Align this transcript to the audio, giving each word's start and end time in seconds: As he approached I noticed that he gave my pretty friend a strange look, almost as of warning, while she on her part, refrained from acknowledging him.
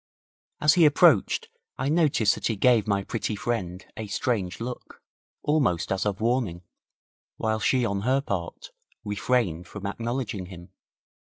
As 0.59 0.73
he 0.73 0.85
approached 0.87 1.47
I 1.77 1.87
noticed 1.87 2.33
that 2.33 2.47
he 2.47 2.55
gave 2.55 2.87
my 2.87 3.03
pretty 3.03 3.35
friend 3.35 3.85
a 3.95 4.07
strange 4.07 4.59
look, 4.59 4.99
almost 5.43 5.91
as 5.91 6.07
of 6.07 6.19
warning, 6.19 6.63
while 7.37 7.59
she 7.59 7.85
on 7.85 8.01
her 8.01 8.19
part, 8.19 8.71
refrained 9.03 9.67
from 9.67 9.85
acknowledging 9.85 10.47
him. 10.47 10.69